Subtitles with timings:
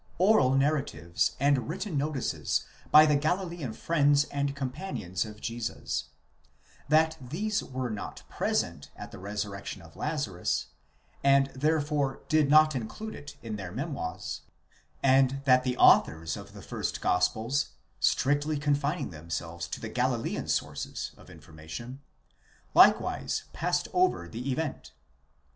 [0.17, 6.05] oral narratives and written notices by the Galilean friends and compa nions of Jesus;
[6.89, 10.69] that these were not present at the resurrection of Lazarus,
[11.23, 14.41] and therefore did not include it in their memoirs;
[15.03, 21.11] and that the authors of the first gospels, strictly confining themselves to the Galilean sources
[21.15, 22.01] of informa tion,
[22.73, 24.93] likewise passed over the event.